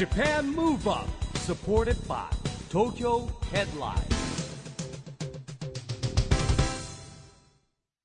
[0.00, 1.06] Japan Move Up
[1.40, 2.24] supported by
[2.70, 4.00] Tokyo Headline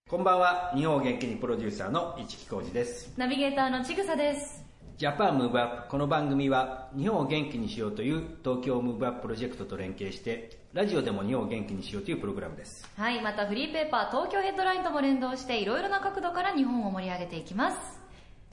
[0.10, 4.62] こんばんは日本を元気にプロデューサーの一木広治ですナビゲーターのちぐさです。
[4.97, 18.05] Japan Move Up この番組は日本を元気にしようという東京 Move Up プロジェクトと連携してラジオでも日本を元気にしようというプログラムですはい、またフリーペーパー東京ヘッドラインとも連動していろいろな角度から日本を盛り上げていきます。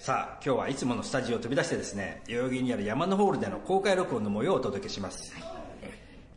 [0.02, 5.32] さあ今日はいつものスタジオを飛び出してですね代々木にある山のホールでの公開録音の模様をお届けします、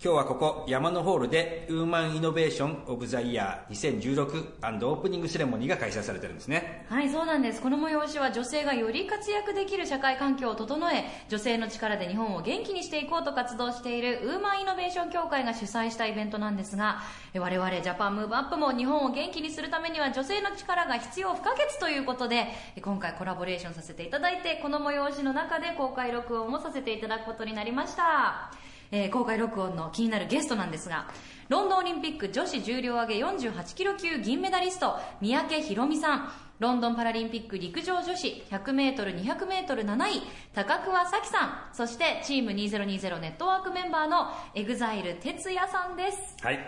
[0.05, 7.59] 今日はここ山のホールでウーマンイノベーションオブザイヤー2016オープニングセレモニーが開催されてるんですねはい、そうなんです。
[7.59, 17.01] この催しは女性がより活躍できる社会環境を整え、女性の力で日本を元気にしていこうと活動しているウーマンイノベーション協会が主催したイベントなんですが、
[17.33, 22.45] 我々ジャパンムーブアップも日本を元気にするためには女性の力が必要不可欠ということで、
[22.79, 28.51] 今回コラボレーションさせていただいて、この催しの中で公開録音をさせていただくことになりました。
[28.95, 31.07] えー公開録音の気になるゲストなんですが、
[31.49, 40.21] ロンドンオリンピック女子重量挙げ48キロ級銀メダリスト、三宅宏実さん、ロンドンパラリンピック陸上女子100メートル、200メートル7位、
[40.53, 46.37] 高桑早生さん、そしてチーム2020ネットワークメンバーの EXILE TETSUYA さんです。
[46.41, 46.59] はい。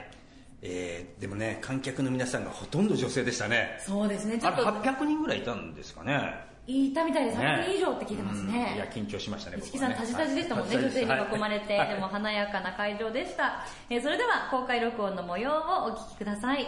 [0.61, 3.77] えー、でもね観客の皆さんがほとんど女性でしたね。
[3.79, 7.37] そうですね、ちあれょっと800人ぐらいいたんですかねいたみたいです。
[7.37, 8.91] ね100人以上って聞いてますうんいやね。
[8.93, 13.65] 緊張しましたね一木さん、僕はタジタジでしたもんね、はい女性に囲まれて、はいでも華やかな会場でした。
[13.89, 16.67] えーそれでは、公開録音の模様をお聞きください。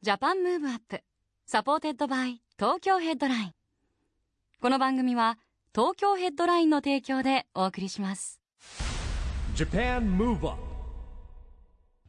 [0.00, 1.02] Japan Move Up,
[1.46, 3.52] supported by Tokyo Headline。
[4.60, 5.38] この番組は、
[5.74, 8.40] 東京ヘッドラインの提供でお送りします。
[9.54, 10.56] Japan Move Up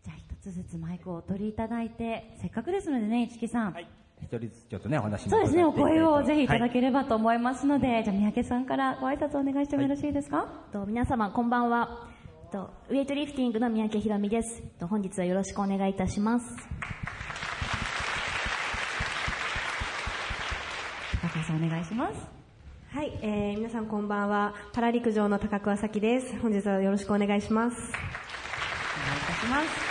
[0.03, 3.75] じゃあ一つずつマイクをお取りいただいて、せっかくですのでね、市木さん。
[4.29, 12.07] 一人ずつちょっとね、お話もそうですね、お声をぜひいただはいければと思いますので、じゃあ三宅さんからご挨拶お願いしてもよろしいですか、と皆様こんばんは
[12.51, 16.45] とウェイトリフティングの三宅ひろみですと本日はよろしくお願いいたします
[21.21, 22.27] 高橋さんお願いします。
[22.91, 24.55] はい、えー、皆さんこんばんは。
[24.73, 26.39] パラ陸上の高桑咲です。
[26.39, 27.75] 本日はよろしくお願いします。
[27.77, 29.88] お願いいたします。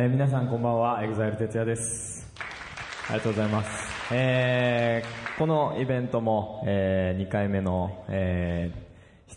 [0.00, 2.24] えー皆さんこんばんは、 EXILE TETSUYA です。
[3.08, 4.14] ありがとうございます。
[4.14, 8.88] えーこのイベントも、え2回目の、えー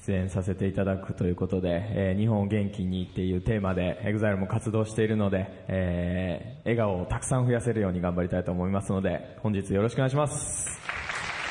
[0.05, 10.79] 出演させていただくということで、えー日本を元気にっていうテーマで EXILE も活動しているので、えー笑顔をたくさん増やせるように頑張りたいと思いますので、本日よろしくお願いします。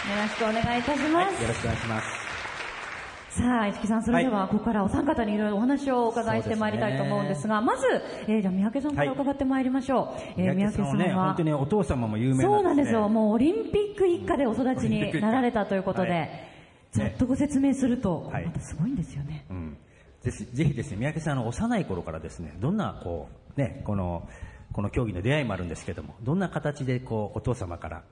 [0.08, 1.42] よろしくお願いいたします。
[1.42, 2.29] よろしくお願いします。
[3.30, 7.86] さあ、市木さん、それでは、ここからお三方にいろいろお話をお伺いしてまいりたいと思うんですが、まず、
[8.26, 10.40] えーじゃあ三宅さんから伺ってまいりましょう。
[10.40, 13.02] えー三宅さんはね、本当にお父様も有名そうなんですよ。
[13.02, 16.30] ねもうオリンピック一家でお育ちになられたということで、はい。
[16.90, 18.46] ざっとご説明すると、はい。
[18.46, 19.44] またすごいんですよね。
[19.48, 19.76] うん。
[20.22, 24.28] ぜひ、ぜひですね、三宅さんの幼い頃からですね、どんな、こう、ね、この、
[24.72, 28.02] この競技の出会いもあるんですけども、どんな形で、こう、お父様から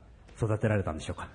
[0.41, 1.29] 育てられたんでしょうか？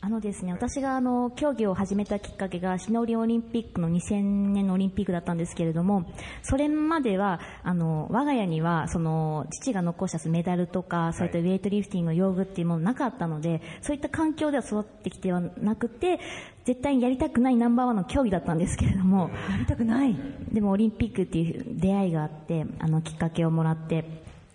[0.00, 6.12] あのですね私があの競技を始めたきっかけがシノリオリンピックの2000年のオリンピックだったんですけれども
[6.42, 16.20] それまではあの我が家にはその父が残したメダルとかそういったウェイトリフティングの用具っていうものなかったのでそういった環境では育ってきてはなくて
[16.66, 20.14] 絶対にやりたくないナンバーワンの競技だったんですけれどもやりたくない。
[20.52, 24.04] でもオリンピックっていう出会いがあってあのきっかけをもらって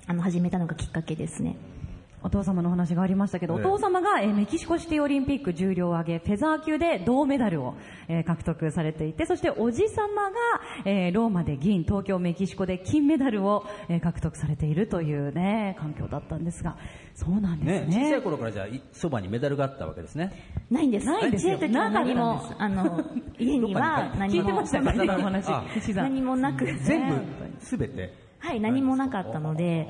[0.05, 1.55] あの始めたのがきっかけですね
[2.21, 7.75] お父様のお話がありましたけど、お父様が、えーメキシコシティオリンピック重量挙げ、フェザー級で銅メダルを、
[8.09, 10.35] えー獲得されていて、そしておじ様が、
[10.85, 16.75] えーローマで銀、東京、メキシコで金メダルを、えー獲得されているというね、環境だったんですが、
[17.15, 18.03] そうなんでね、すね。
[18.07, 20.31] 小さい頃からじゃあ、いそばにメダルがあったわけですね。
[20.69, 21.05] ないんです。
[21.05, 23.03] ないんですよ小さい時は何もあの、
[23.39, 24.41] 家には何も。
[24.41, 24.91] 聞いてましたか？
[26.03, 26.65] 何もなく。
[26.83, 27.15] 全部、
[27.59, 28.13] すべて。
[28.39, 29.89] はい、何もなかったので、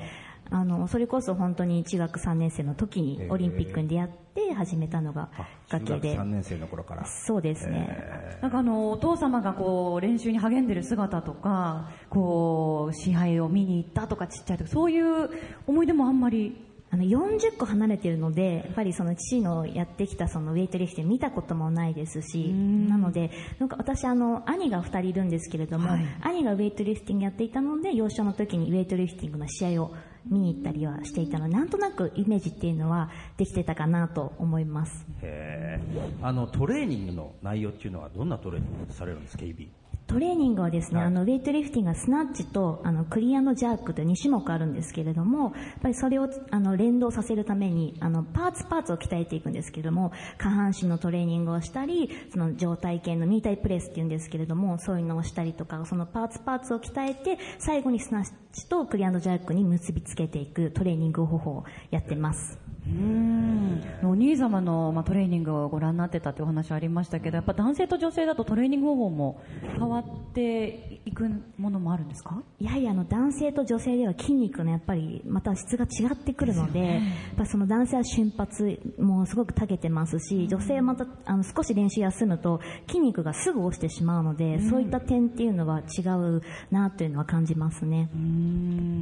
[0.51, 5.29] あの、それこそ本当に中学3年生の時にオリンピックに出会って始めたのが
[5.67, 6.23] きっかけで中学3。
[6.25, 7.05] 年生の頃から。
[7.05, 8.37] そうですね。
[8.41, 15.29] なんかあの、お父様がこう、練習に励んでる姿とか、こう、試合を見に行ったとかちっちゃいとか、そういう
[15.67, 16.65] 思い出もあんまり？
[16.91, 23.29] あの、40個離れてるので、やっぱりその父のやってきたそのウェイトリフティング見たこともないですし、なので、
[23.59, 29.93] なんか私あの、兄が2人いるんですけれども、はい兄がウェイトリフティングやっていたので、幼少の時にウェイトリフティングの試合を
[30.25, 35.05] 見に行ったりはしていたので、なんとなくイメージっていうのはできてたかなと思います。
[35.21, 35.79] へ
[36.21, 39.67] あの、トレーニングの内容っていうのは、どんなトレーニングされるんですか、KB?
[40.09, 45.53] トレーニングはですね、はいあのウェイトリフティングがスナッチとあのクリアジャークという2種目あるんですけれども、やっ
[45.83, 62.68] ぱりそれをあの連動させるためにあのパーツパーツを鍛えていくんですけれども、下半身のトレーニングをしたり、その状態系のミータイプレスっていうんですけれども、そういうのをしたりとか、そのパーツパーツを鍛えて、最後にスナッチとクリアジャークに結びつけていくトレーニング方法をやってます。
[62.87, 63.81] うん。
[64.03, 69.41] お兄様の、まあ、トレーニングをご覧になってたというお話ありましたけどやっぱ男性と女性だとトレーニング方法も
[69.77, 70.03] 変わっ
[70.33, 72.41] ていくものもあるんですか？
[72.59, 77.01] やはりあの男性と女性では筋肉のやっぱりまた質が違ってくるので、やっ
[77.37, 86.41] ぱその男性は瞬発もすごく長けてますし、女性はまたあの少し練習休むと筋肉がすぐ落ちてしまうので、そういった点っていうのは違う
[86.71, 88.09] なというのは感じますね。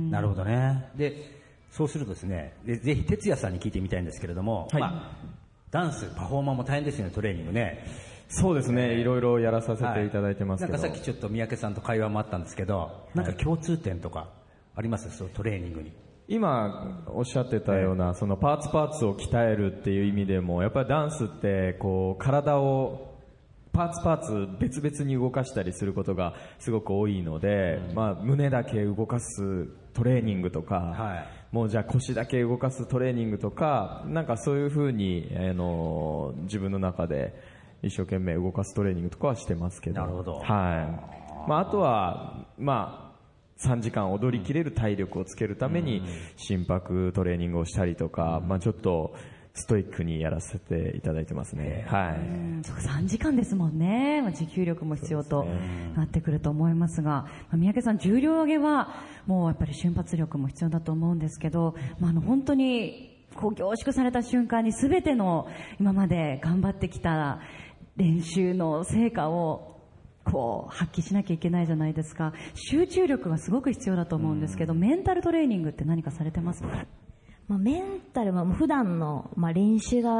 [0.10, 0.90] なるほどね。
[0.96, 1.37] で、
[1.78, 4.82] そうするとですね、でぜひ哲也さんに聞いてみたいんですけれども、はい。
[4.82, 5.28] まあ、
[5.70, 7.86] ダンス、パフォーマーも大変ですよね、トレーニングね。
[8.30, 9.04] そうですね、い。
[9.04, 10.74] ろいろやらさせていただいてますけど。
[10.74, 14.30] なんかさっきちょっと三宅さんと会話もあったんですけど、なんか共通点とか
[14.76, 15.16] あります？
[15.16, 15.92] そのトレーニングに。
[16.28, 23.07] 今おっしゃってたような、そのパーツパーツを鍛えるっていう意味でも、やっぱりダンスって、こう、体を、
[23.78, 31.56] パーツパーツ別々に動かしたりすることがすごく多いので、まあ、胸だけ動かすトレーニングとか、はい。
[31.56, 37.40] もうじゃあ腰だけ動かすトレーニングとか、なんかそういう風に、あの、自分の中で
[37.84, 40.02] 一生懸命動かすトレーニングとかはしてますけど。
[40.02, 40.34] なるほど。
[40.40, 40.46] はい。
[41.48, 43.08] まあ、あとは、まあ、
[43.60, 46.02] 3時間踊りきれる体力をつけるために
[46.36, 49.16] 心拍トレーニングをしたりとか、まあちょっと
[49.58, 51.86] ストイックにやらせていただいてますね。
[51.88, 52.16] はい。
[52.16, 52.20] う
[52.60, 55.46] んそうか3時間ですもんね、まあ、持久力も必要と
[55.96, 58.94] なってくると思いますが、まあ三宅さん、重量上げは
[59.26, 65.48] もうやっぱり瞬発力も必要だと思うんですけど、まあ、あの本当にこう凝縮された瞬間に全ての
[65.80, 67.40] 今まで頑張ってきた
[67.96, 69.82] 練習の成果を
[70.24, 72.34] こう発揮しなきゃいけないじゃないですか。
[72.54, 76.86] 集中力がすごく必要だと思うんですけど、メンタルトレーニングって何かされてますか？
[77.48, 80.12] まあ、メンタルはもう普段の、まあ、練習が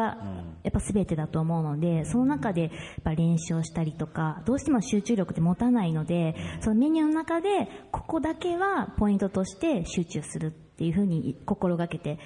[0.64, 2.72] やっぱ全てだと思うので、その中でやっ
[3.04, 12.18] ぱ練習をしたりとか、どうしても集中力って持たないので、そのメニューの中で、ここだけはポイントとして集中するっていうふうに心がけて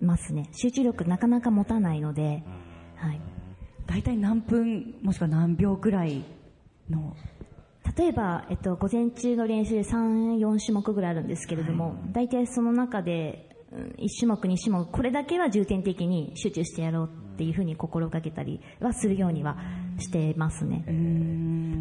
[0.00, 0.48] ますね。
[0.52, 2.44] 集中力なかなか持たないので、
[2.94, 3.20] はい。
[3.86, 6.24] 大体何分もしくは何秒くらい
[6.88, 7.16] の？
[7.96, 19.56] 例えば、えっと、午前中の練習で3、4種目ぐらいあるんですけれども、大体その中で、1種目、2種目、これだけは重点的に集中してやろうっていうふうに心がけたりはするようには
[19.98, 20.84] してますね。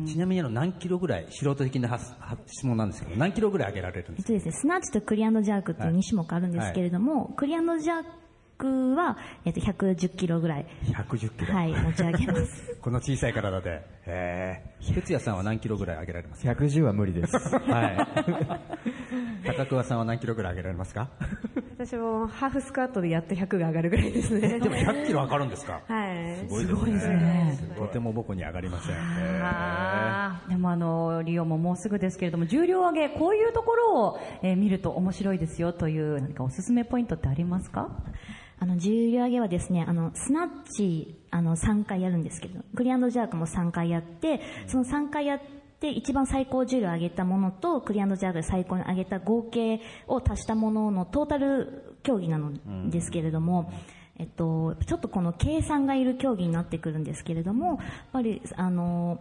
[0.08, 2.00] ちなみにあの何キロぐらい、素人的な
[2.48, 8.04] 質問なんですけど、何キロぐらい上げられるんですえっとですね、スナッチとクリアンドジャークっていう2種目あるんですけれども、クリアンドジャー
[8.58, 10.66] クは、えっと、110キロぐらい、
[10.96, 11.54] か ?110 キロ。
[11.54, 12.76] はい、持ち上げます。
[12.82, 13.70] この小さい体で。
[14.06, 14.94] へえ。
[14.94, 17.36] 哲也さんは何キロぐらい上げられますか？110は無理です。
[17.38, 17.98] はい。
[19.46, 21.10] 高桑さんは何キロぐらい上げられますか？
[21.78, 24.60] 私もハーフスクワットでやっと100が上がるぐらいですね。
[24.60, 25.82] でも100キロ上がるんですか？
[25.88, 26.03] はい。
[26.50, 27.58] すごいですね。
[27.78, 28.96] とても僕に上がりません。
[30.50, 37.90] でもあの、リオももうすぐですけれども、重量上げ、こういうところを、えー見ると面白いですよという何かおすすめポイントってありますか？
[38.60, 45.40] あの、重量上げはですね、あの、スナッチ、あの、3回やるんですけど、クリアンドジャークも3回やって、その3回やっ
[45.82, 52.54] て、一番最高重量上げたものと、クリアンドジャークで最高に上げた合計を足したもののトータル競技なの
[52.90, 53.70] ですけれども、
[54.18, 57.78] えっと、ちょっとこの計算がいる競技になってくるんですけれども、やっ
[58.12, 59.20] ぱり、あの、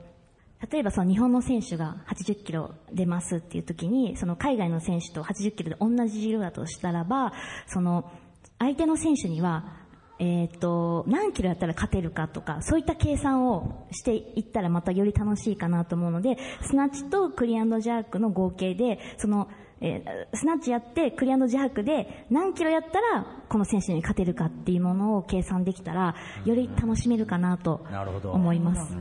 [0.70, 7.32] 例えばその日本の選手が80キロ出ますっていう時に、その海外の選手と80キロで同じ重量だとしたらば、
[7.66, 8.10] その
[8.58, 9.80] 相手の選手には、
[10.18, 19.48] えっ、と、何キロやったら勝てるかとか、そういった計算をしていったらまたより楽しいかなと思うので、スナッチとクリアンドジャークの合計で、その、
[19.82, 28.96] えースナッチやってクリアンドジャークで何キロやったらこの選手に勝てるかっていうものを計算できたら、より楽しめるかなとなるほど思います。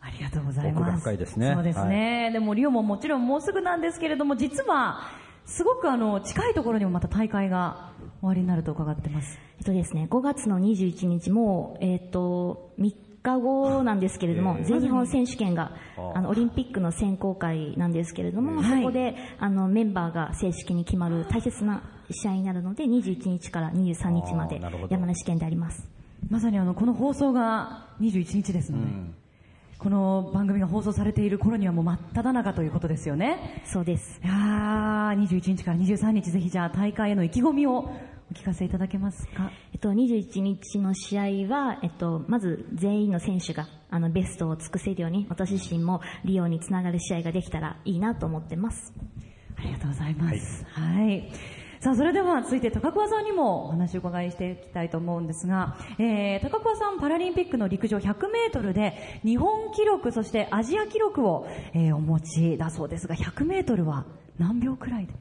[0.00, 1.00] ありがとうございます。
[1.00, 2.30] 深いですねそうですね。
[2.32, 5.00] でもリオももちろんもうすぐなんですけれども、実は、
[5.44, 9.38] すごくあの、近いところにもまた大会が終わりになると伺ってます。
[9.58, 12.94] えっとですね、5月の21日も、えっと、3
[13.26, 15.72] 日後なんですけれども、全日本選手権が、
[16.14, 25.88] あの、オリンピックの選考会なんですけれども、はいそこで、あの、メンバーが正式に決まる大切な試合になるので、21日から23日まで山梨県であります。
[26.30, 28.86] まさにあの、この放送が21日ですので、
[29.78, 33.62] この番組が放送されている頃にはもう真っ只中ということですよね。
[33.66, 34.20] そうです。
[34.24, 37.90] いやー、21日から23日ぜひじゃあ大会への意気込みを
[38.30, 39.50] お聞かせいただけますか？
[39.72, 48.92] えっと、21日の試合は、えっと、まず全員の選手が、ああの、ベストを尽くせるように、私自身もリオにつながる試合ができたらいいなと思ってます。
[49.56, 50.66] ありがとうございます。
[50.68, 51.30] はい。
[51.80, 64.04] さあ、それでは続いて高桑さんにもお話を伺いしていきたいと思うんですが、えー、高桑さんパラリンピックの陸上100メートルで日本記録、そしてアジア記録を、えーお持ちだそうですが、100メートルは
[64.38, 65.14] 何秒くらいで？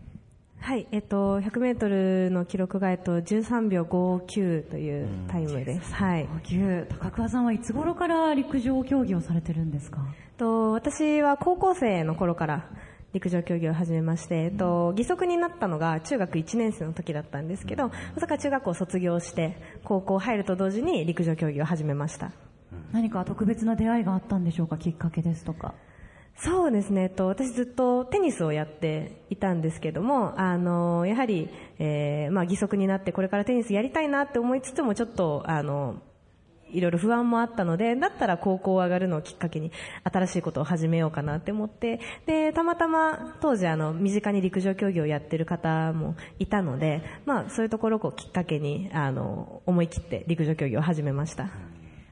[0.66, 5.94] はい、えっと、100メートルの記録が、えっと、13秒59というタイムです。
[5.94, 6.28] はい。
[6.44, 6.58] 牛
[6.90, 10.00] 高桑さんはいつ頃から陸上競技をされてるんですか？
[10.38, 12.68] と私は高校生の頃から
[13.14, 22.32] 陸上競技を始めまして、えっと、義足になったのが中学1年生の時だったんですけど、まさか中学校を卒業して、高校入ると同時に陸上競技を始めました。
[22.92, 24.80] 何か特別な出会いがあったんでしょうか？
[24.80, 25.76] きっかけですとか。
[26.38, 31.50] そうですね、えっと、私ずっとテニスをやっていたんですけども、あの、やはり、
[31.80, 36.02] えーまあ義足になってこれからテニスやりたいなって思いつつもちょっと、あの、
[36.72, 39.72] いろいろ不安もあったので、だったら高校上がるのをきっかけに
[40.04, 51.50] 新しいことを始めようかなって思って、で、たまたま当時あの、身近に陸上競技をやってる方もいたので、まあそういうところをきっかけに、あの、思い切って陸上競技を始めました。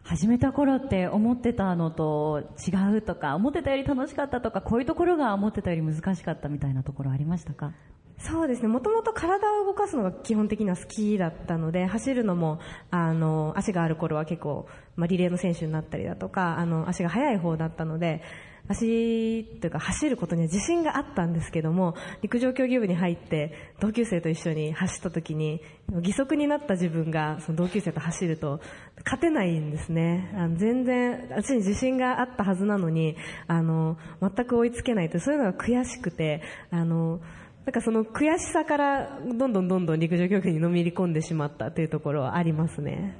[0.03, 7.72] 始めた頃って思ってたのと違うとか、思ってたより楽しかったとか、こういうところが思ってたより難しかったみたいなところありましたか？
[8.19, 8.67] そうですね。
[8.67, 12.60] もともと体を動かすのが基本的には好きだったので、走るのも、
[12.91, 18.22] あの、足がある頃は結構、まあ、リレーの選手になったりだとか、あの、足が速い方だったので、
[18.70, 28.62] 足というか走ることには自信があったんですけども、陸上競技部に入って同級生と一緒に走った時に、義足になった自分がその同級生と走ると
[29.03, 30.34] 勝てないんですね。
[30.36, 33.17] あの全然、私に自信があったはずなのに、
[33.48, 36.41] あの、全く追いつけないと、そういうのが悔しくて、
[36.72, 37.20] あの、
[37.65, 43.17] なんかその悔しさからどんどんどんどん陸上競技にのめり込んでしまったというところはありますね。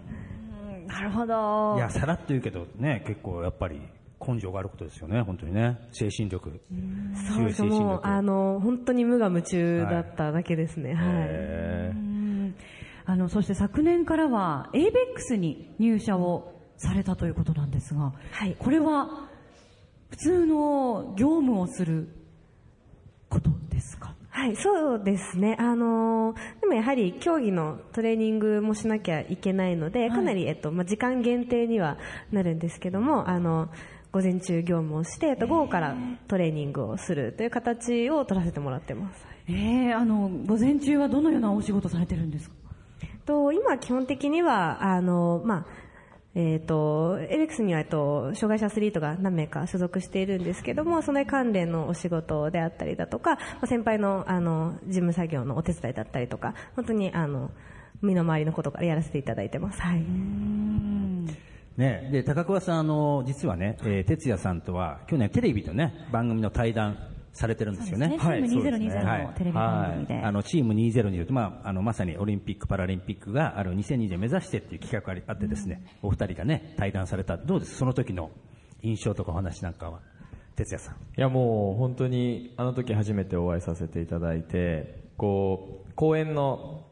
[0.88, 3.82] なるほどいや、さらっと言うけどね、結構やっぱり
[4.26, 5.78] 根性があることですよね、本当にね。
[5.92, 6.62] 精神力。
[7.36, 7.58] そうです。
[7.58, 8.08] 強い精神もう、力。
[8.08, 10.94] あの、本当に無我夢中だっただけですね。
[10.94, 11.08] はい。
[11.08, 11.94] へ
[13.06, 19.30] あの、そして昨年からは ABEX に入社をされたということなんですが、はいこれは
[20.10, 22.08] 普通の業務をする
[23.30, 24.16] ことですか？
[24.30, 25.56] はい、そうですね。
[25.60, 31.98] あのーでもやはり競技のトレーニングもしなきゃいけないので、かなり、えっと、まあ、時間限定には
[32.32, 33.70] なるんですけども、あの、
[34.14, 35.96] 午前中業務をして、えっと、午後から
[36.28, 39.26] トレーニングをするという形を取らせてもらってます。
[39.50, 42.56] ええあの、午前中はどのようなお仕事されてるんですか？
[43.26, 45.66] と、今基本的には、あの、まあ、
[46.36, 57.50] えっ、と、エレックスには、えっと、障害者アスリートが何名か所属しているんですけども、その関連のお仕事であったりだとか、まあ先輩の、あの、事務作業のお手伝いだったりとか、本当に、あの、
[58.02, 59.82] 身の回りのことからやらせていただいてます。
[59.82, 60.04] はい。
[61.78, 66.98] ね、で高桑さん、あの実はね、えー哲也さんとは去年、テレビとね番組の対談
[67.34, 68.18] されてるんですよね。
[68.22, 68.50] そうですね。
[68.50, 70.14] チームそうです2020のテレビ番組で。
[70.14, 70.24] はい。
[70.26, 77.38] あのチーム2020と、まあ、あのまさにオリンピック・パラリンピックがある2020を目指してっていう企画がありあってですね、お二人がね対談された。
[77.38, 77.78] どうです？
[77.78, 78.30] その時の
[78.84, 80.00] 印象とかお話なんかは？
[80.56, 80.96] 哲也さん。
[80.96, 86.86] いやもう本当にあの時初めてお会いさせていただいて、こう、公園の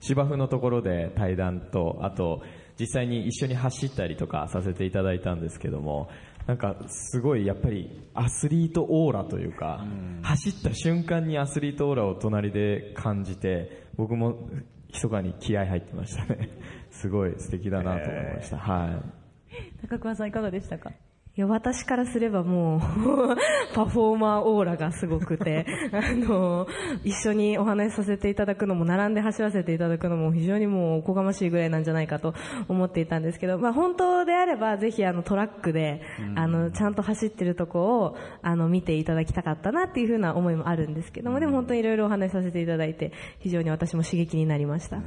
[0.00, 2.42] 芝生のところで対談と、あと
[2.82, 6.08] 実際に一緒に走ったりとかさせていただいたんですけども、
[6.48, 9.86] なんかすごいやっぱりアスリートオーラというか、
[10.22, 14.48] 走った瞬間にアスリートオーラを隣で感じて、僕も
[14.88, 16.50] 密かに気合入ってましたね。
[16.90, 18.58] すごい素敵だなと思いました。
[18.58, 19.86] はい。
[19.88, 20.90] 高桑さんいかがでしたか？
[21.34, 22.80] いや、私からすればもう、
[23.74, 26.66] パフォーマーオーラがすごくて、 あの、
[27.04, 32.34] 一緒にお話しさせていただくのも、並んで走らせていただくのも非常にもうおこがましいぐらいなんじゃないかと
[32.68, 36.02] 思っていたんですけど、まあ本当であればぜひあのトラックで、
[36.34, 45.00] あの、ちゃんと走ってるとこを、あの、見ていただきたかったなっていうふうな思いもあるんですけども、でも本当にいろいろお話しさせていただいて、非常に私も刺激になりました。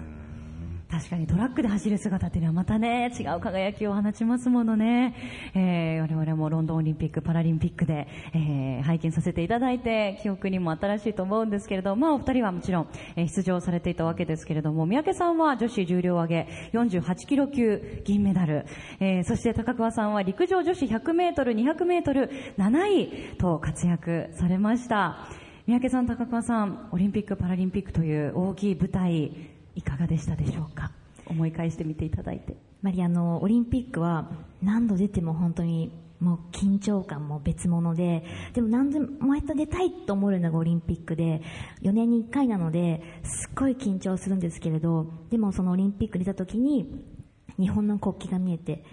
[0.95, 5.13] 確かにトラックで走る姿っていうのはまたね、違う輝きを放ちますものね。
[5.53, 12.87] えー、我々もロンドンオリンピック、パラリンピックで、えー、拝見させていただいて、記憶にも新しいと思うんですけれども、まあお二人はもちろん、
[13.17, 18.65] えー出場されていたわけですけれども、三宅さんは女子重量挙げ48キロ級銀メダル、
[19.01, 25.27] えー、そして高桑さんは陸上女子100メートル、200メートル7位と活躍されました。
[25.67, 30.91] 三宅さん、高桑さん、オリンピック・パラリンピックという大きい舞台、いかがでしたでしょうか？
[31.27, 32.51] 思い返してみていただいて。
[32.51, 34.29] やっぱりあの、オリンピックは
[34.61, 41.41] 何度出ても本当にもう緊張感も別物で、でも何でも毎回出たいと思えるのがオリンピックで、
[41.81, 47.03] 4年に1回なので、すっごい緊張するんですけれど、でもそのオリンピック出た時に、
[47.57, 48.83] 日本の国旗が見えて、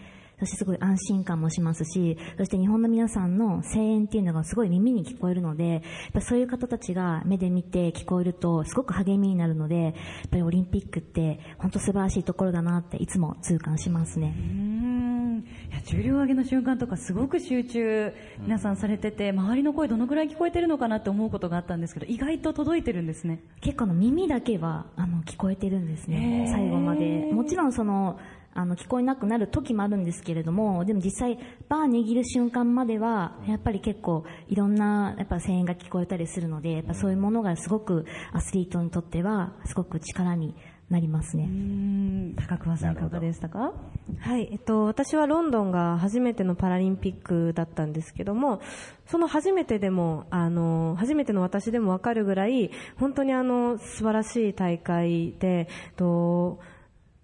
[0.42, 5.82] そしてすごい安心感もしますし、そして日本の皆さんの声援っていうのがすごい耳に聞こえるので、やっ
[6.14, 9.92] ぱそういう方たちが目で見て聞こえるとすごく励みになるので、やっ
[10.32, 14.34] ぱりオリンピックって本当素晴らしいところだなっていつも痛感しますね。
[14.36, 15.44] うん。
[15.70, 23.40] いや重量上げの瞬間とかすごく集中皆さんされてて周りの声どのくらい聞こえてるのかなって思うことがあったんですけど意外と届いてるんですね。
[23.60, 27.30] 結構あの耳だけはあの聞こえてるんですね、最後まで。
[27.32, 28.18] もちろんその、
[28.54, 40.54] あの聞こえなくなる時もあるんですけれども、でも実際バー握る瞬間までは、やっぱり結構いろんなやっぱ声援が聞こえたりするので、やっぱそういうものがすごくアスリートにとってはすごく力に
[40.90, 41.44] なりますね。
[41.44, 42.34] うん。
[42.36, 43.72] 高桑さんいかがでしたか？
[44.18, 48.60] はい、えっと、私はロンドンが初めてのパラリンピックだったんですけども、
[49.06, 56.58] その初めてでも、あの、初めての私でもわかるぐらい、本当にあの、素晴らしい大会で、と、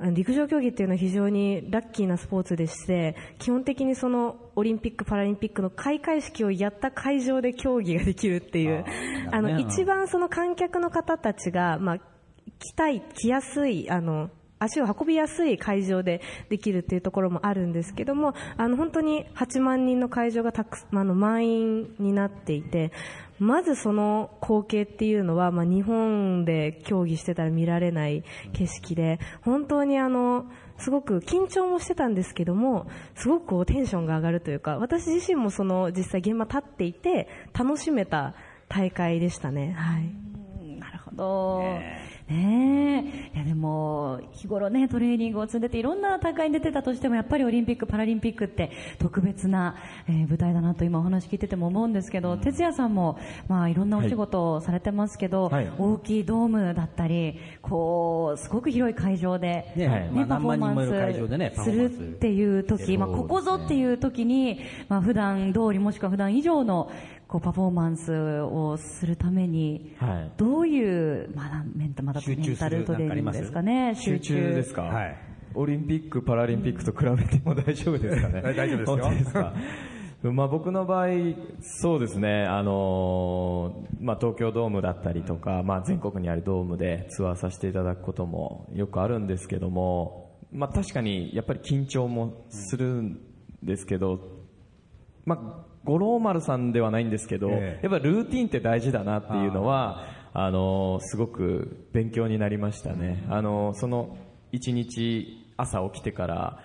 [0.00, 8.85] 陸上競技っていうのは非常にラッキーなスポーツでして、基本的にそのオリンピック・パラリンピックの開会式をやった会場で競技ができるっていう、
[9.33, 22.93] あの、一番その観客の方たちが、まあ、来たい、来やすい、あの、足を運びやすい会場でできるっていうところもあるんですけども、あの、本当に8万人の会場がたくあの、満員になっていて、
[23.38, 30.47] まずその光景っていうのは、まあ、日本で競技してたら見られない景色で、本当にあの、
[30.79, 38.35] すごく緊張もしてたんですけども、すごくこうテンションが上がるというか、私自身もその実際現場立っていて、楽しめた
[38.69, 39.73] 大会でしたね。
[39.73, 40.29] はい。
[40.79, 41.79] なるほど。
[42.29, 43.05] ね
[43.35, 43.39] え。
[43.39, 49.77] いやでも、日頃ね、トレーニングを積んでていろんな大会に出てたとしても、やっぱりオリンピック、パラリンピックって特別な、
[50.09, 53.19] えー舞台だなと今お話聞いてても思うんですけど、哲也さんも、
[53.49, 55.71] まあいろんなお仕事をされてますけど、はい。
[55.79, 60.11] 大きいドームだったり、こう、すごく広い会場で、ねはい。
[60.11, 66.91] まあパフォーマンスするっていう時、まあここぞっていう時に、まあ普段通りもしくは普段以上の、
[67.29, 70.33] こうパフォーマンスをするために、はい。
[70.39, 74.83] どういう、まだメンタまだメンタルトレーニングですかね、集中ですか？
[74.83, 75.17] はい。
[75.55, 78.41] オリンピック・パラリンピックと比べても大丈夫ですかね？
[78.43, 78.97] 大丈夫ですよ。
[78.97, 79.55] 本当ですか？
[80.23, 81.09] まあ僕の場合、
[81.61, 93.21] そうですね、あのーまあ東京ドームだったりとか、まあ全国にあるドームでツアーさせていただくこともよくあるんですけども、まあ確かにやっぱり緊張もするん
[93.62, 94.38] ですけど、
[95.29, 97.87] まあ五郎丸さんではないんですけど、ええ。
[97.87, 103.25] やっぱルーティンって大事だなっていうのは、あのーすごく勉強になりましたね。
[103.29, 104.17] あのーその
[104.53, 106.59] 一日朝起きてから、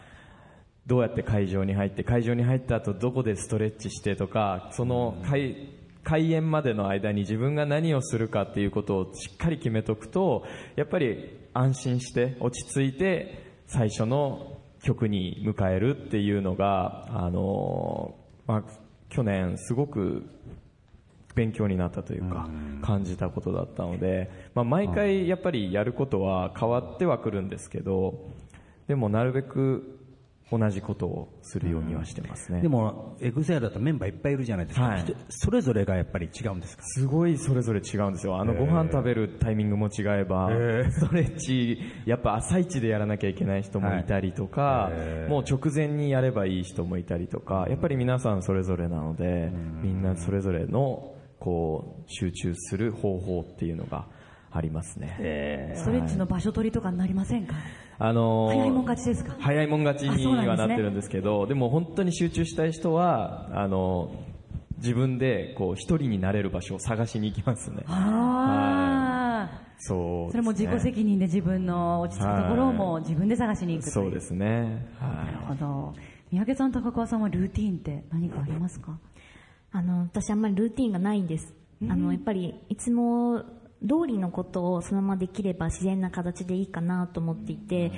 [0.87, 5.69] どうやって会場に入って、会場に入った後どこでストレッチしてとか、その開
[6.03, 10.43] 開演までの間に自分が何をするかっていうことをしっかり決めとくと、
[10.75, 18.63] やっぱり安心して落ち着いて最初の曲に迎えるっていうのが、あのーまあ、
[19.09, 20.23] 去年すごく
[21.35, 22.47] 勉強になったというか、
[22.81, 28.31] 感じたことだったので、まあ、毎回やっぱりやることは変わってはくるんですけど、
[28.87, 29.92] でもなるべく
[30.57, 32.61] 同じことをするようにはしてますね。
[32.61, 34.85] でも、エグゼアだとメンバーいっぱいいるじゃないですか。
[34.85, 34.99] はい。
[34.99, 36.83] 人それぞれがやっぱり違うんですか？
[36.83, 38.37] すごいそれぞれ違うんですよ。
[38.39, 40.49] あの、ご飯食べるタイミングも違えば、
[40.91, 44.91] ストレッチ、やっぱ朝一でやらなきゃいけない人もいたりとか、
[45.29, 54.07] もう直前にやればいい人もいたりとか、やっぱり皆さんそれぞれなので、みんなそれぞれの、こう、集中する方法っていうのが
[54.51, 55.73] ありますね。
[55.75, 57.55] ストレッチの場所取りとかになりませんか？
[57.99, 59.35] あのー早いもん勝ちですか？
[59.39, 64.33] 早いもん勝ちにはなってるんですけど、でも本当に集中したい人は、あのー
[64.79, 67.83] 自分でこう一人になれる場所を探しに行きますね。
[67.87, 70.31] ああ、そうですね。
[70.31, 74.85] それも自己責任で自分の落ち着くところも自分で探しに行くそうですね。
[74.99, 75.93] なはるほど。
[76.33, 78.97] 三宅さん、高桑さんはルーティーンって何かありますか？
[79.71, 81.53] あの、私あんまりルーティンがないんです。
[81.89, 83.43] あの、やっぱり、いつも
[83.87, 87.91] 通りのことをそのままできれば自然な形でいいかなと思っていて、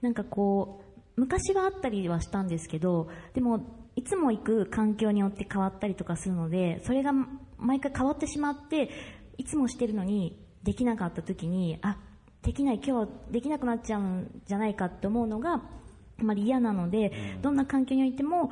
[0.00, 0.84] なんかこ
[1.16, 7.12] う、昔はあったりはしたんですけど、でも、いつも行く環境によって変わったりとかするので、それが
[7.58, 8.90] 毎回変わってしまって、
[9.36, 11.98] いつもしてるのにできなかった時に、あ、
[12.42, 15.62] できない、今日はできなくなっちゃうんじゃないかって思うのが、あ
[16.24, 18.50] まり嫌なので、どんな環境においても、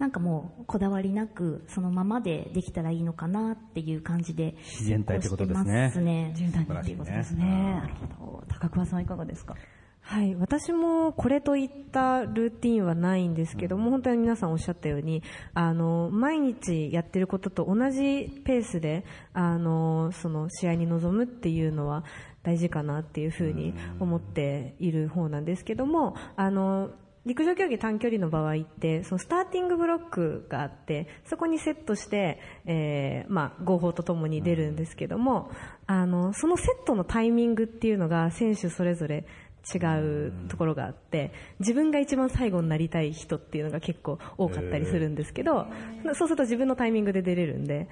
[0.00, 5.64] なんかもうこだわりなくそのままでできたらいいのかなっていう感じで自然体ってことですね。
[5.64, 6.32] 過ごしてますね。
[6.34, 7.44] 柔軟にっていうことですね。
[7.44, 8.44] なるほど。
[8.48, 9.54] 高桑さんいかがですか？
[10.02, 22.04] はい、私もこれといったルーティンはないんですけども、本当に皆さんおっしゃったように、あの、毎日やってることと同じペースで、あの、その試合に臨むっていうのは
[22.42, 26.90] 大事かなっていうふうに思っている方なんですけども、あの、
[27.26, 35.50] 陸上競技短距離の場合って、そのスターティングブロックがあって、そこにセットして、えーまあ、合法とともに出るんですけども、
[35.86, 39.26] あの、そのセットのタイミングっていうのが選手それぞれ
[39.74, 45.66] 違うところがあって、自分が一番最後になりたい人っていうのが結構多かったりするんですけど、
[46.14, 47.88] そうすると自分のタイミングで出れるんで、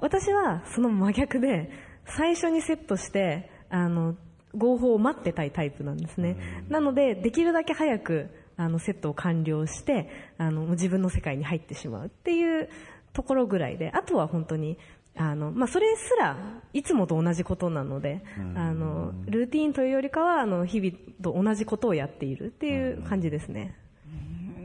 [0.00, 1.70] 私はその真逆で、
[2.04, 4.16] 最初にセットして、あの、
[4.54, 6.36] 合法を待ってたいタイプなんですね。
[6.68, 12.68] なので、できるだけ早く、あの、セットを完了して、あの、自分の世界に入ってしまうっていう
[13.12, 14.78] ところぐらいで、あとは本当に、
[15.16, 16.36] あの、まあ、それすら、
[16.72, 18.22] いつもと同じことなので、
[18.54, 20.92] あの、ルーティーンというよりかは、あの、日々
[21.22, 23.76] と同じことをやっているっていう感じですね。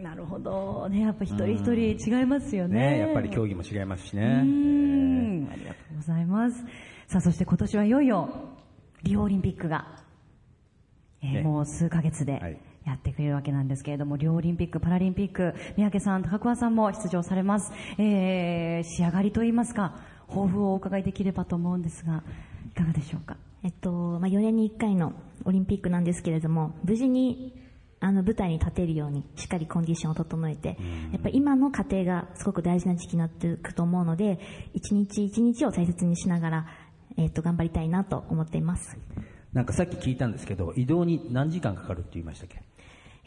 [0.02, 0.90] なるほど。
[0.90, 2.92] ね、やっぱ一人一人違いますよね。
[2.92, 4.42] ね、やっぱり競技も違いますしうね。
[4.42, 6.66] ん、ありがとうございます。
[7.08, 8.30] さあ、そして今年はいよいよ、
[9.04, 10.00] リオオリンピックが、
[11.22, 17.72] えーねもう数ヶ月ではいやってくれるわけなんですけれども、リオオリンピック、パラリンピック、三宅さん、高桑さんも出場されます。
[18.00, 19.96] えー、仕上がりといいますか、
[20.28, 22.24] 抱負をお伺いできればと思うんですが、
[22.72, 23.38] いかがでしょうか？
[23.64, 25.14] えっと、まあ、4年に1回の
[25.46, 27.54] オリンピックなんですけれども、無事に、
[28.00, 30.70] あの、舞台に立てるように、しっかりコンディションを整えて、
[31.12, 34.40] やっぱり今の過程がすごく大事な時期になっていくと思うので、
[34.74, 36.66] 一日一日を大切にしながら、
[37.18, 38.98] えっと、頑張りたいなと思っています。
[39.54, 42.64] なんかさっき聞いたんですけど、移動に何時間かかるって言いましたっけ？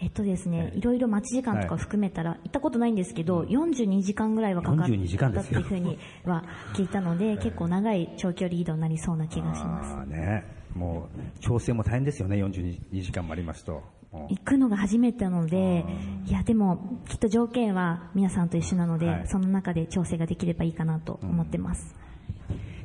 [0.01, 0.81] えっとですね、い。
[0.81, 10.11] ろいろ待ち時間とか含めたら、行ったことないんですけど、42時間ぐらいはかかっ42時間たっていうふうには聞いたので、結構長い長距離移動になりそうな気がします。
[10.11, 13.83] ね、もう調整も大変ですよね、42時間もありますと。
[14.29, 15.85] 行くのが初めてなので、
[16.27, 19.27] いやでも、きっと条件は皆さんと一緒なので、はい。
[19.27, 21.95] その中で調整ができればいいかなと思ってます。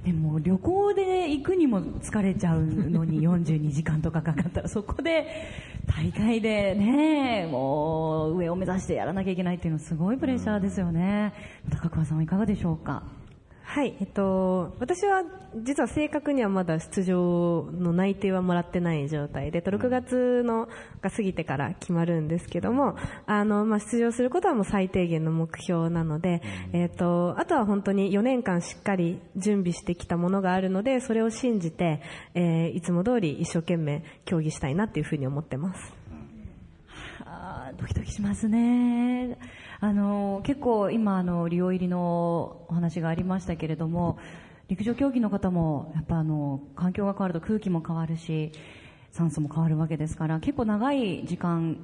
[0.06, 5.28] でも旅行で行くにも疲れちゃうのに 42時間とかかかったらそこで
[5.88, 11.34] 大会でねもう上を目指してやらなきゃいけないっていうのはすごいプレッシャーですよね、
[11.70, 13.04] 高桑さんはいかがでしょうか？
[13.72, 15.24] はい、えっと、私は
[15.56, 20.68] 実は正確にはまだ出場の内定はもらってない状態で、と6月の
[21.02, 22.96] が過ぎてから決まるんですけども、
[23.28, 26.42] あの、まあ、出場することはもう最低限の目標なので、
[26.74, 32.02] えっと、あとは本当に4年間しっかり準備してきたものがあるので、それを信じて、
[32.34, 35.99] えーいつも通り一生懸命競技したいなっていうふうに思ってます。
[37.80, 39.38] ドキドキしますね。
[39.80, 44.18] あの、結構今、あの、リオ入りのお話がありましたけれども、
[44.68, 48.52] 陸上競技の方も、やっぱあの、環境が変わると空気も変わるし、
[49.12, 51.78] 酸素も変わるわけですから、結構長い時間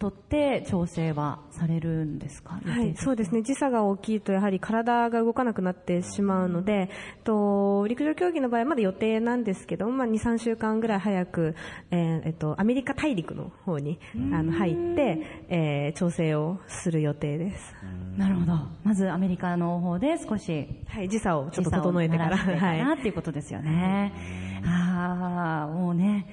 [0.00, 2.58] とって調整はされるんですか？
[2.64, 3.42] はい、そうですね。
[3.42, 6.88] 時差が大きいとやはり体が動かなくなってしまうので、
[7.22, 11.54] と陸上競技の場合はまだ予定なんですけど、まあ、2、3週間ぐらい早く、
[11.90, 14.00] えーえっと、アメリカ大陸の方に
[14.32, 17.74] あの入って、えー調整をする予定です。
[18.16, 18.54] なるほど。
[18.82, 22.38] まずアメリカの方で少しはい、時差をちょっと整えてから。
[22.38, 24.12] てかなはっていうことですよね。
[24.64, 26.26] ああ、もうね、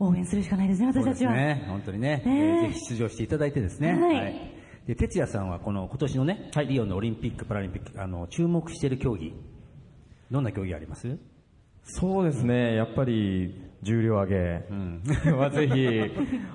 [0.00, 1.32] 応援するしかないですね、私たちは。
[1.34, 2.62] ね、本当にね、ね。
[2.64, 3.92] えーぜひ出場していただいてですね。
[3.92, 4.52] はい。
[4.86, 9.34] で、哲也さんはこの今年のね、リオのオリンピック・パラリンピック、あの、注目している競技、
[10.30, 11.18] どんな競技あります？
[11.82, 14.64] そうですね、やっぱり重量上げ。
[15.32, 15.98] はぜひ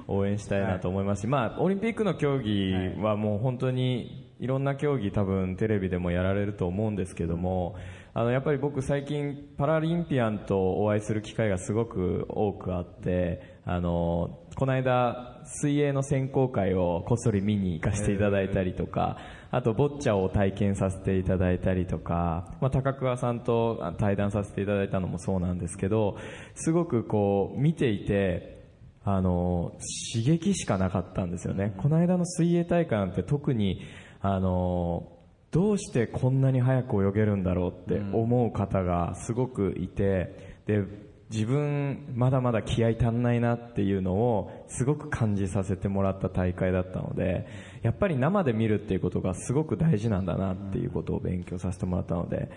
[0.08, 7.76] 応援したいなと思いますし、まあ、オリンピックの競技はもう本当にいろんな競技多分テレビでもやられると思うんですけども、
[8.14, 19.18] あの、やっぱり僕最近パラリンピアンとお会いする機会がすごく多くあって、あの、この間水泳の選考会をこっそり見に行かせていただいたりとか、
[19.52, 26.18] あとボッチャを体験させていただいたりとか、まあ、高桑さんと対談させていただいたのもそうなんですけど、
[26.56, 28.64] すごくこう見ていて、
[29.04, 29.78] あの、
[30.14, 31.74] 刺激しかなかったんですよね。
[31.78, 33.82] この間の水泳大会なんて特に、
[34.28, 35.08] あの、
[35.52, 40.84] どうしてこんなに早く泳げるんだろうって思う方がすごくいて、で、
[41.30, 47.46] 自分まだまだ気合い足んないなっていうのをすごく感じさせてもらった大会だったので、
[47.84, 52.50] やっぱり生で見るっていうことがすごく大事なんだなっていうことを勉強させてもらったので、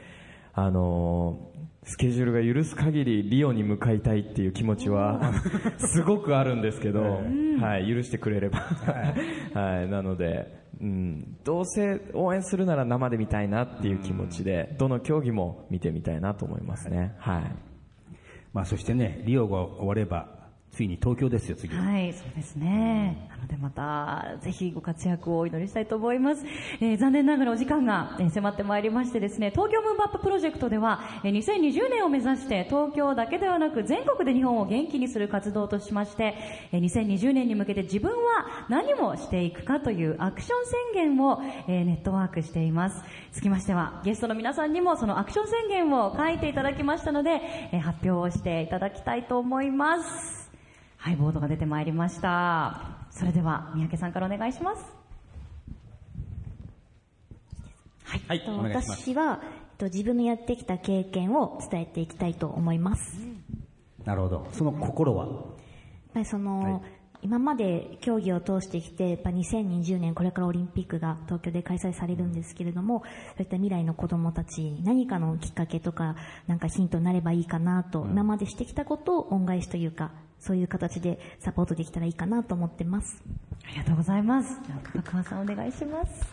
[0.55, 5.33] あのースケジュールが許す限りリオに向かいたいっていう気持ちは
[5.79, 7.23] すごくあるんですけど、
[7.61, 8.59] はい、許してくれれば。
[9.55, 17.15] はい、なので、うん、どうせ応援するなら生で見たいなっていう気持ちで、どの競技も見てみたいなと思いますね。
[17.19, 17.43] はい。
[18.53, 20.38] まあそしてね、リオが終われば、
[20.71, 21.83] ついに東京ですよ、次は。
[21.83, 23.29] はい、そうですね。
[23.31, 26.45] なのでまた、ぜひご活躍をお祈りしたいと思います。
[26.81, 36.35] えー残念ながらお時間が、えー迫ってまいりましてですね、東京ムーブアッププロジェクトでは、えー2020年を目指して東京だけではなく全国で日本を元気にする活動としまして、
[36.71, 43.03] えー2020年に向けて自分は何をしていくかというアクション宣言を、えーネットワークしています。
[43.33, 47.41] つきましては、ゲストの皆さんにもそのアクション宣言を書いていただきましたので、
[47.73, 50.38] えー発表をしていただきたいと思います。
[51.01, 53.07] はい、ボードが出てまいりました。
[53.11, 54.85] それでは、三宅さんからお願いします。
[58.05, 58.91] はい、お願いします。
[58.91, 63.17] 私は、えっと、自分のやってきた経験を伝えていきたいと思います。
[64.05, 64.49] なるほど。
[64.53, 65.27] その心は？
[65.27, 65.35] やっ
[66.15, 66.83] ぱりその、
[67.23, 73.03] 今まで競技を通してきて、やっぱ2020年これからオリンピックが東京で開催されるんですけれども、
[73.37, 76.17] そういった未来の子供たちに何かのきっかけとか、
[76.49, 83.23] なんかヒントになればいいかなと、今までしてきたことを恩返しというか、そういう形でサポートできたらいいかなと思ってます。
[83.65, 84.59] ありがとうございます。
[84.65, 86.27] じゃあ、高川さんお願いします。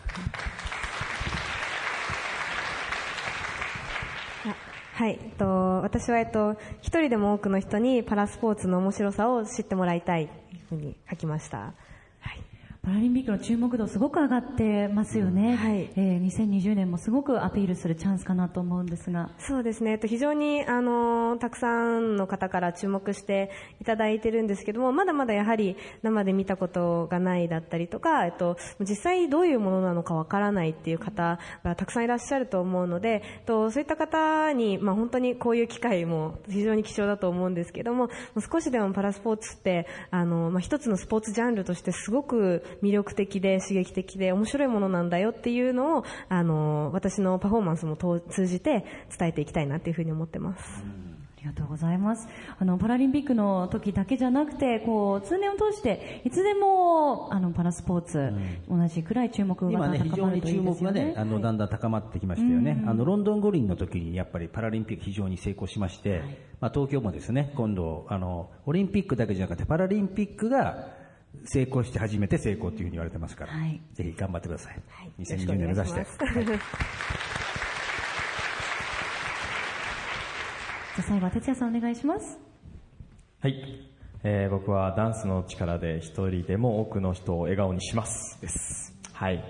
[4.96, 5.46] はい、えっと、
[5.82, 11.74] 私は、えっと、一人でも多くの人にパラスポーツの面白さを知ってもらいたいというふうに書きました。
[12.86, 12.92] はい。
[12.92, 15.56] パラリンピックの注目度すごく上がってますよね。
[15.56, 19.30] はいえー2020年もすごくアピールするチャンスかなと思うんですが。
[19.38, 19.92] そうですね。
[19.92, 38.08] えっと非常に、あの、たくさんの方から注目していただいてるんですけども、まだまだやはり生で見たことがないだったりとか、えっと、実際どういうものなのかわからないっていう方がたくさんいらっしゃると思うので、えっと、そういった方に、まあ本当にこういう機会も非常に貴重だと思うんですけども、
[38.50, 48.84] 少しでもパラスポーツって、あの、まあ一つのスポーツジャンルとしてすごく魅力的で刺激的で面白いものなんだよっていうのを、あの、私のパフォーマンスもと通じて
[49.18, 50.84] 伝えていきたいなっていうふうに思ってます。
[51.36, 52.26] ありがとうございます。
[52.58, 58.32] あの、パラリンピックの時だけじゃなくて、こう、通年を通して、いつでも、あの、パラスポーツ、
[58.68, 62.82] 同じくらい注目が今ね、非高ま常に注るといいですよ目がねね。、あの、だんだん高まってきましたよね。
[62.86, 66.22] あの、ロンドン五輪の時にやっぱりパラリンピック非常に成功しまして、
[66.60, 70.95] まあ、東京もですね、今度、あの、オリンピックだけじゃなくて、パラリンピックが
[71.44, 74.82] 成功して初めて成功っていうふうに言われてますから、はいぜひ頑張ってください。
[74.88, 76.06] はい2020年目指して。
[80.96, 82.38] じゃあ最後は哲也さんお願いします。
[83.40, 83.54] はい。
[84.24, 88.40] えー僕はダンスの力で一人でも多くの人を笑顔にします。
[88.40, 88.94] です。
[89.12, 89.44] はい。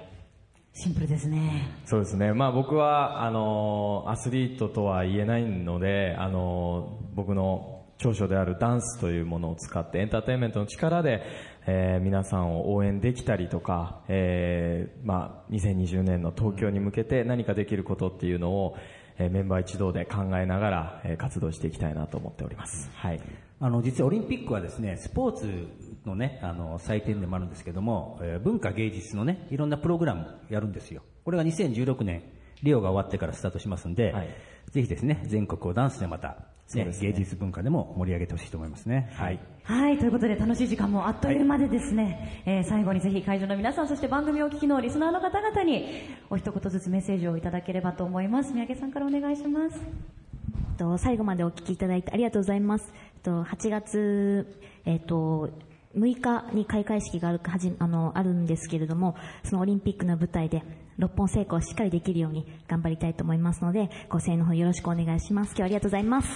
[0.75, 1.69] シンプルですね。
[1.87, 2.35] そうですね。
[2.35, 11.23] まあ僕は、あのーアスリートとは言えないので、あのー僕の長所であるダンスというものを使ってエンターテインメントの力で、
[11.67, 18.77] えー皆さんを応援できたりとか、えーまあ2020年の東京に向けて何かできることっていうのを、
[19.19, 22.91] えーメンバー一同で考えながら、えー活動していきたいなと思っております。
[22.95, 23.21] はい。
[23.59, 25.69] あの、実はオリンピックはですね、スポーツ
[26.05, 31.03] のね、あの、祭典でもあるんですけども、えー文化芸術のね、いろんなプログラムやるんですよ。
[31.25, 32.23] これが2016年、
[32.63, 34.29] リオが終わってからスタートしますんで、はい
[34.71, 36.39] ぜひですね、全国をダンスでまた、
[36.75, 39.11] ねそうですね芸術文化でも盛り上げてほしいと思いますね。
[39.15, 39.39] はい。
[39.63, 45.87] はい、ということで楽しい時間もあっという間でですね、えー最後にぜひ会場の皆さん、そして番組をお聞きのリスナーの方々に、
[46.31, 48.53] お一言ずつメッセージをいただければと思います。
[48.53, 49.77] 三宅さんからお願いします。
[49.77, 52.93] えっと最後までお聞きいただいてありがとうございます。
[53.17, 55.51] えっと8月、えっと、
[55.97, 60.63] 6日に開会式があるはじあのあるんですけれども、そのオリンピックの舞台で
[60.99, 65.49] 六本成功しっかりできるように頑張りたいと思いますので、ご声援の方よろしくお願いします。
[65.49, 66.29] 今日はありがとうございます。
[66.29, 66.33] あ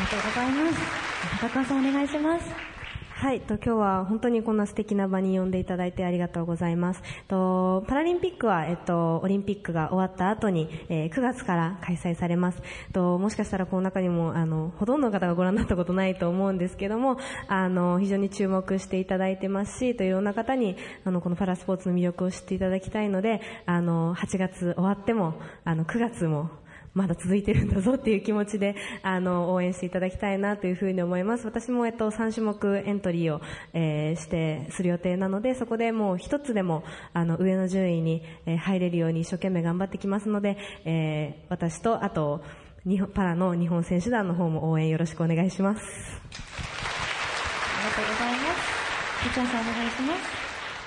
[0.00, 0.78] りがとうございます。
[1.40, 2.73] 高川さんお願いします。
[3.24, 7.00] はい、と今日は本当にこんな素敵な場に呼んでいただいてありがとうございます。
[7.26, 12.60] とパラリンピックは、えっと、オリンピックが終わった後に、えー9月から開催されます。
[12.92, 17.16] ともしかしたらこの中にもあのほとんどの方がご覧になったことないと思うんですけども、
[17.48, 26.50] あの非常に注目していただいてますし、といろんな方にあのこのパラスポーツの魅力を知っていただきたいので、あの8月終わってもあの9月も
[26.94, 31.44] まだ続いてるんだぞっていう気持ちで、あの、応援していただきたいなというふうに思います。
[31.44, 33.40] 私も、えっと、3種目エントリーを、
[33.72, 42.42] えーして、する予定なので、そこでもう一つでも、あの、上の順位に、えー入れるように一生懸命頑張ってきますので、えー私と、あと、
[42.86, 45.80] 日本、パラの日本選手団の方も応援よろしくお願いします。
[45.80, 45.86] あ
[47.82, 48.84] りがとうございます。
[49.24, 50.43] 哲也さんお願いします。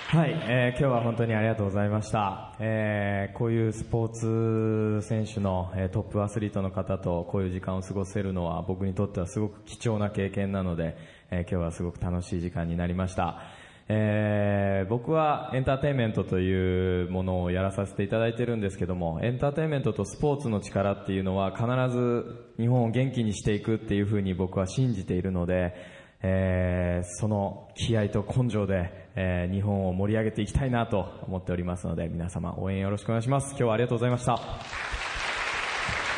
[0.10, 2.56] はい、えー今日は本当にありがとうございました。
[2.62, 10.96] えーこういうスポーツ選手の、えートップアスリートの方とこういう時間を過ごせるのは僕にとってはすごく貴重な経験なので、
[11.30, 13.42] えー今日はすごく楽しい時間になりました。
[13.90, 25.74] えー僕はエンターテインメントというものをやらさせていただいてるんですけども、エンターテインメントとスポーツの力っていうのは必ず日本を元気にしていくっていうふうに僕は信じているので、
[26.22, 33.50] えーその気合と根性で、えー日本を盛り上げていきたいなと思っておりますので、皆様応援よろしくお願いします。
[33.50, 34.34] 今日はありがとうございました。
[34.34, 34.38] あ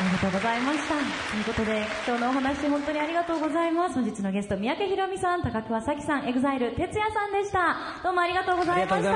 [0.03, 0.95] りがとうございました。
[0.95, 3.95] ということで、今日のお話本当にありがとうございます。
[3.95, 7.77] 本日のゲスト、三宅宏実さん、高桑早生さん、 EXILE、TETSUYA さんでした。
[8.03, 8.95] どうもありがとうございました。
[8.95, 9.11] ありが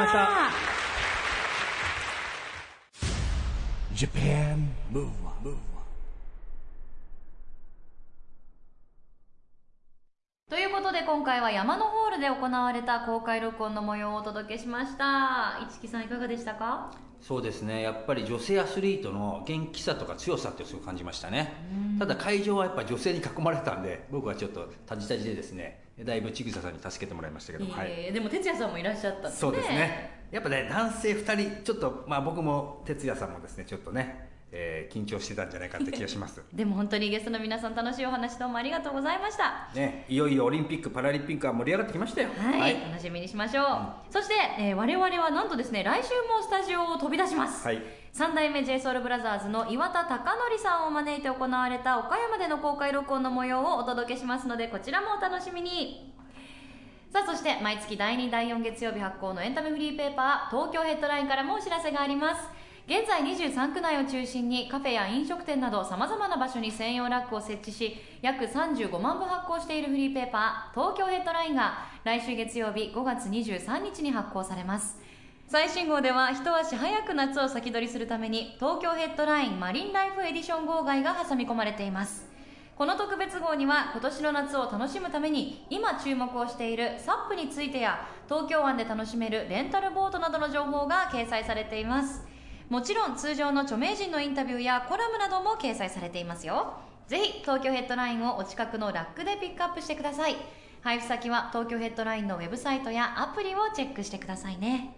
[10.54, 15.58] ということで今回は山のホールで行われた公開録音の模様をお届けしました。
[15.68, 16.92] 市木さんいかがでしたか？
[17.20, 17.82] そうですね。
[17.82, 21.54] やっぱり女性アスリートの元気さとか強さってすごく感じましたね。
[21.98, 25.86] ただ会場はやっぱ女性に囲まれてたんで僕はちょっとタジタジでですね。
[26.06, 28.10] だいぶ千草さんに助けてもらいましたけど、はいえ。
[28.12, 29.40] ーでも哲也さんもいらっしゃったんですね。
[29.40, 30.28] そうですね。
[30.30, 36.40] やっぱね男性2人ちょっとまあ僕も哲也さんもですねちょっとね、えー緊張してたんじゃないかって気がします。
[36.54, 39.68] でも本当にゲストの皆さん楽しいお話どうもありがとうございました。
[39.74, 42.30] ねいよいよオリンピック・パラリンピックは盛り上がってきましたよ。
[42.38, 47.82] はい、楽しみにしましょう、そして、えー我々はなんとですね来週もスタジオを飛び出します、はい。
[48.12, 56.14] 三代目 JSOULBROTHERS の岩田貴則さんを招いて行われた岡山での公開録音の模様をお届けしますのでこちらもお楽しみに。
[57.12, 74.98] さあそして毎月第2第4月曜日発行のエンタメフリーペーパー東京ヘッドラインからもお知らせがあります現在23区内を中心にカフェや飲食店などさまざまな場所に専用ラックを設置し約35万部発行しているフリーペーパー東京ヘッドラインが来週月曜日5月23日に発行されます。
[75.48, 82.26] 最新号では一足早く夏を先取りするために東京ヘッドラインマリンライフエディション号外が挟み込まれています。
[82.76, 92.33] この特別号には今年の夏を楽しむために今注目をしているサップについてや東京湾で楽しめるレンタルボートなどの情報が掲載されています。
[92.74, 96.74] もちろん通常の著名人のインタビューやコラムなども掲載されていますよ。
[97.08, 100.36] ぜひ東京ヘッドラインをお近くのラックでピックアップしてください。
[100.82, 104.98] 配布先は東京ヘッドラインのウェブサイトやアプリをチェックしてくださいね。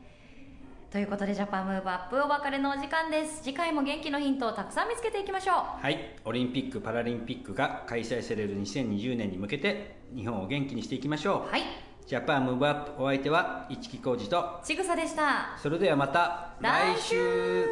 [0.90, 3.44] ということでジャパンムーブアップお別れのお時間です。
[3.44, 5.56] 次回も元気のヒントをたくさん見つけていきましょう。
[5.84, 11.64] はい、オリンピック・パラリンピックが開催される2020年に向けて日本を元気にしていきましょう、はい
[12.08, 14.60] Japan Move Up お相手は一木広治と。
[14.64, 15.58] ちぐさでした。
[15.58, 17.66] それではまた来週。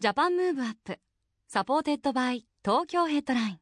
[0.00, 0.98] Japan Move Up
[1.48, 3.58] supported by Tokyo Headline。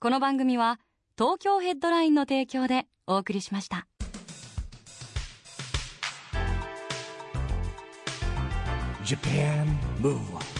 [0.00, 0.80] この番組は
[1.18, 3.86] 東京ヘッドラインの提供でお送りしました。
[9.04, 9.66] Japan
[10.00, 10.53] Move